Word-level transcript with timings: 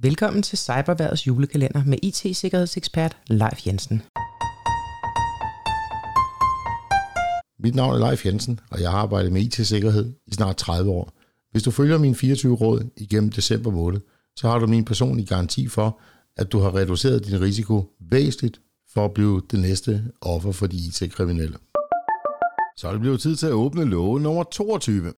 Velkommen 0.00 0.42
til 0.42 0.58
Cyberværdets 0.58 1.26
julekalender 1.26 1.84
med 1.84 1.98
IT-sikkerhedsekspert 2.02 3.16
Leif 3.26 3.66
Jensen. 3.66 4.02
Mit 7.58 7.74
navn 7.74 7.94
er 7.94 8.08
Leif 8.08 8.26
Jensen, 8.26 8.60
og 8.70 8.80
jeg 8.80 8.90
har 8.90 8.98
arbejdet 8.98 9.32
med 9.32 9.42
IT-sikkerhed 9.42 10.12
i 10.26 10.34
snart 10.34 10.56
30 10.56 10.90
år. 10.90 11.12
Hvis 11.50 11.62
du 11.62 11.70
følger 11.70 11.98
mine 11.98 12.14
24 12.14 12.56
råd 12.56 12.90
igennem 12.96 13.30
december 13.30 13.70
måned, 13.70 14.00
så 14.36 14.48
har 14.48 14.58
du 14.58 14.66
min 14.66 14.84
personlige 14.84 15.26
garanti 15.26 15.68
for, 15.68 16.00
at 16.36 16.52
du 16.52 16.58
har 16.58 16.74
reduceret 16.74 17.26
din 17.26 17.40
risiko 17.40 17.84
væsentligt 18.10 18.60
for 18.94 19.04
at 19.04 19.14
blive 19.14 19.42
det 19.50 19.60
næste 19.60 20.04
offer 20.20 20.52
for 20.52 20.66
de 20.66 20.76
IT-kriminelle. 20.76 21.56
Så 22.76 22.88
er 22.88 22.92
det 22.92 23.00
blevet 23.00 23.20
tid 23.20 23.36
til 23.36 23.46
at 23.46 23.52
åbne 23.52 23.84
låge 23.84 24.20
nummer 24.20 24.42
22. 24.42 25.12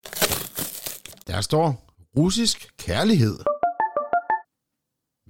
Der 1.27 1.41
står 1.41 1.95
russisk 2.17 2.69
kærlighed. 2.79 3.50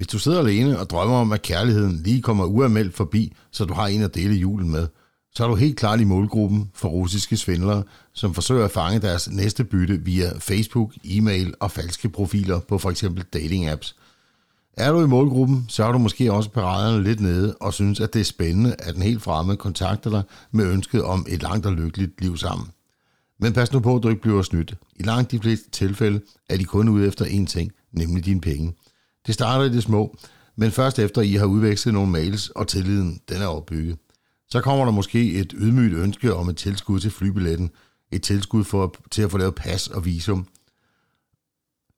Hvis 0.00 0.08
du 0.08 0.18
sidder 0.18 0.38
alene 0.38 0.78
og 0.78 0.90
drømmer 0.90 1.16
om, 1.16 1.32
at 1.32 1.42
kærligheden 1.42 2.00
lige 2.04 2.22
kommer 2.22 2.44
uanmeldt 2.44 2.94
forbi, 2.94 3.32
så 3.50 3.64
du 3.64 3.74
har 3.74 3.86
en 3.86 4.02
at 4.02 4.14
dele 4.14 4.34
julen 4.34 4.70
med, 4.70 4.86
så 5.34 5.44
er 5.44 5.48
du 5.48 5.54
helt 5.54 5.76
klart 5.76 6.00
i 6.00 6.04
målgruppen 6.04 6.70
for 6.74 6.88
russiske 6.88 7.36
svindlere, 7.36 7.82
som 8.12 8.34
forsøger 8.34 8.64
at 8.64 8.70
fange 8.70 9.00
deres 9.00 9.30
næste 9.30 9.64
bytte 9.64 10.00
via 10.04 10.32
Facebook, 10.38 10.92
e-mail 11.04 11.54
og 11.60 11.70
falske 11.70 12.08
profiler 12.08 12.60
på 12.60 12.78
f.eks. 12.78 13.04
dating-apps. 13.36 13.96
Er 14.76 14.92
du 14.92 15.04
i 15.04 15.06
målgruppen, 15.06 15.64
så 15.68 15.84
er 15.84 15.92
du 15.92 15.98
måske 15.98 16.32
også 16.32 16.50
paraderne 16.50 17.04
lidt 17.04 17.20
nede 17.20 17.56
og 17.60 17.74
synes, 17.74 18.00
at 18.00 18.14
det 18.14 18.20
er 18.20 18.24
spændende, 18.24 18.74
at 18.78 18.94
den 18.94 19.02
helt 19.02 19.22
fremme 19.22 19.56
kontakter 19.56 20.10
dig 20.10 20.22
med 20.50 20.66
ønsket 20.66 21.02
om 21.02 21.26
et 21.28 21.42
langt 21.42 21.66
og 21.66 21.72
lykkeligt 21.72 22.20
liv 22.20 22.36
sammen. 22.36 22.68
Men 23.40 23.52
pas 23.52 23.72
nu 23.72 23.80
på, 23.80 23.96
at 23.96 24.02
du 24.02 24.08
ikke 24.08 24.22
bliver 24.22 24.42
snydt. 24.42 24.74
I 24.96 25.02
langt 25.02 25.30
de 25.30 25.40
fleste 25.40 25.70
tilfælde 25.70 26.20
er 26.48 26.56
de 26.56 26.64
kun 26.64 26.88
ude 26.88 27.08
efter 27.08 27.24
én 27.24 27.46
ting, 27.46 27.72
nemlig 27.92 28.24
dine 28.24 28.40
penge. 28.40 28.74
Det 29.30 29.34
starter 29.34 29.64
i 29.64 29.68
det 29.68 29.82
små, 29.82 30.16
men 30.56 30.70
først 30.70 30.98
efter 30.98 31.22
I 31.22 31.32
har 31.32 31.46
udvekslet 31.46 31.94
nogle 31.94 32.10
mails, 32.10 32.48
og 32.48 32.68
tilliden 32.68 33.20
den 33.28 33.42
er 33.42 33.46
opbygget. 33.46 33.98
Så 34.48 34.60
kommer 34.60 34.84
der 34.84 34.92
måske 34.92 35.32
et 35.32 35.54
ydmygt 35.56 35.94
ønske 35.94 36.34
om 36.34 36.48
et 36.48 36.56
tilskud 36.56 37.00
til 37.00 37.10
flybilletten, 37.10 37.70
et 38.12 38.22
tilskud 38.22 38.64
for, 38.64 38.94
til 39.10 39.22
at 39.22 39.30
få 39.30 39.38
lavet 39.38 39.54
pas 39.54 39.88
og 39.88 40.04
visum. 40.04 40.46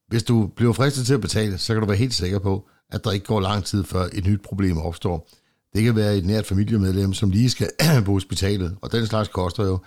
Hvis 0.08 0.22
du 0.22 0.46
bliver 0.56 0.72
fristet 0.72 1.06
til 1.06 1.14
at 1.14 1.20
betale, 1.20 1.58
så 1.58 1.74
kan 1.74 1.80
du 1.80 1.86
være 1.86 1.96
helt 1.96 2.14
sikker 2.14 2.38
på, 2.38 2.68
at 2.90 3.04
der 3.04 3.10
ikke 3.10 3.26
går 3.26 3.40
lang 3.40 3.64
tid 3.64 3.84
før 3.84 4.08
et 4.12 4.26
nyt 4.26 4.40
problem 4.42 4.78
opstår. 4.78 5.28
Det 5.74 5.84
kan 5.84 5.96
være 5.96 6.16
et 6.16 6.26
nært 6.26 6.46
familiemedlem, 6.46 7.12
som 7.12 7.30
lige 7.30 7.50
skal 7.50 7.70
på 8.04 8.12
hospitalet, 8.12 8.76
og 8.80 8.92
den 8.92 9.06
slags 9.06 9.28
koster 9.28 9.64
jo, 9.64 9.78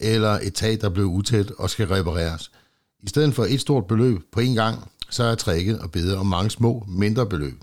eller 0.00 0.38
et 0.42 0.54
tag, 0.54 0.80
der 0.80 0.88
blev 0.88 1.06
utæt 1.06 1.50
og 1.50 1.70
skal 1.70 1.86
repareres. 1.86 2.50
I 3.00 3.08
stedet 3.08 3.34
for 3.34 3.44
et 3.44 3.60
stort 3.60 3.86
beløb 3.86 4.20
på 4.32 4.40
en 4.40 4.54
gang, 4.54 4.90
så 5.10 5.24
er 5.24 5.34
tricket 5.34 5.80
at 5.84 5.90
bede 5.90 6.18
om 6.18 6.26
mange 6.26 6.50
små, 6.50 6.84
mindre 6.88 7.26
beløb. 7.26 7.62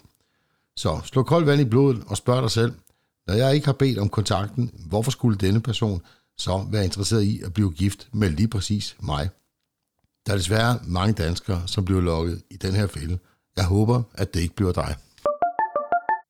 Så 0.77 1.01
slå 1.03 1.23
koldt 1.23 1.47
vand 1.47 1.61
i 1.61 1.65
blodet 1.65 2.03
og 2.07 2.17
spørg 2.17 2.41
dig 2.41 2.51
selv, 2.51 2.73
når 3.27 3.33
jeg 3.33 3.55
ikke 3.55 3.65
har 3.65 3.73
bedt 3.73 3.99
om 3.99 4.09
kontakten, 4.09 4.71
hvorfor 4.87 5.11
skulle 5.11 5.37
denne 5.37 5.61
person 5.61 6.01
så 6.37 6.65
være 6.71 6.83
interesseret 6.83 7.23
i 7.23 7.41
at 7.41 7.53
blive 7.53 7.71
gift 7.71 8.07
med 8.13 8.29
lige 8.29 8.47
præcis 8.47 8.95
mig? 8.99 9.29
Der 10.25 10.33
er 10.33 10.37
desværre 10.37 10.79
mange 10.87 11.13
danskere, 11.13 11.63
som 11.67 11.85
bliver 11.85 12.01
lukket 12.01 12.41
i 12.51 12.57
den 12.57 12.73
her 12.73 12.87
fælde. 12.87 13.19
Jeg 13.57 13.65
håber, 13.65 14.03
at 14.13 14.33
det 14.33 14.39
ikke 14.39 14.55
bliver 14.55 14.71
dig. 14.71 14.95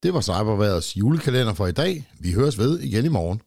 Det 0.03 0.13
var 0.13 0.21
Cyberværets 0.21 0.97
julekalender 0.97 1.53
for 1.53 1.67
i 1.67 1.71
dag. 1.71 2.09
Vi 2.19 2.31
høres 2.31 2.57
ved 2.57 2.79
igen 2.79 3.05
i 3.05 3.09
morgen. 3.09 3.41